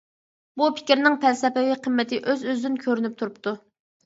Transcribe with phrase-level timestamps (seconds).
[0.61, 3.55] بۇ پىكىرنىڭ پەلسەپىۋى قىممىتى ئۆز-ئۆزىدىن كۆرۈنۈپ تۇرۇپتۇ.